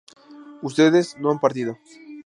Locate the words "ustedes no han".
0.63-1.39